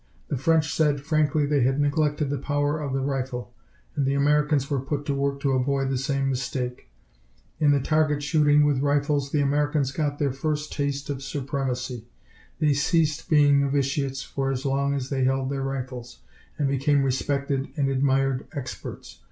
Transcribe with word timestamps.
The 0.29 0.35
French 0.35 0.73
said 0.73 0.99
frankly 1.01 1.45
they 1.45 1.61
had 1.61 1.79
neglected 1.79 2.31
the 2.31 2.39
power 2.39 2.79
of 2.79 2.91
the 2.91 3.01
rifle, 3.03 3.53
and 3.95 4.03
the 4.03 4.15
Americans 4.15 4.67
were 4.67 4.79
put 4.81 5.05
to 5.05 5.13
work 5.13 5.39
to 5.41 5.51
avoid 5.51 5.91
the 5.91 5.97
same 5.99 6.27
mistake. 6.27 6.89
In 7.59 7.79
target 7.83 8.23
shooting 8.23 8.65
with 8.65 8.81
rifles 8.81 9.29
the 9.31 9.41
Americans 9.41 9.91
got 9.91 10.17
their 10.17 10.33
first 10.33 10.73
taste 10.73 11.11
of 11.11 11.21
supremacy. 11.21 12.07
They 12.57 12.73
ceased 12.73 13.29
being 13.29 13.61
novitiates 13.61 14.23
for 14.23 14.49
as 14.51 14.65
long 14.65 14.95
as 14.95 15.09
they 15.09 15.23
held 15.23 15.51
their 15.51 15.61
rifles, 15.61 16.21
and 16.57 16.67
became 16.67 17.03
respected 17.03 17.67
and 17.77 17.87
admired 17.87 18.47
experts. 18.53 19.19